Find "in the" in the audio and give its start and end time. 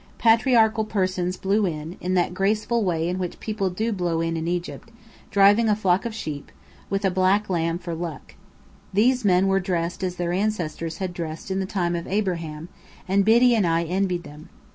11.51-11.67